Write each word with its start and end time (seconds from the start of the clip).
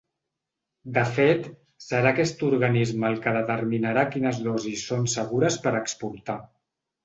De 0.95 1.03
fet, 1.17 1.45
serà 1.89 2.13
aquest 2.15 2.41
organisme 2.49 3.09
el 3.11 3.19
que 3.27 3.35
determinarà 3.37 4.09
quines 4.17 4.43
dosis 4.49 4.89
són 4.91 5.09
segures 5.21 5.63
per 5.69 5.79
exportar. 5.85 6.43